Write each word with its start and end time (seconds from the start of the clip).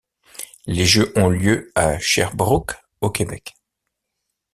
Les 0.65 0.87
jeux 0.87 1.13
ont 1.15 1.31
eu 1.31 1.37
lieu 1.37 1.71
à 1.75 1.99
Sherbrooke, 1.99 2.73
au 3.01 3.11
Québec. 3.11 3.53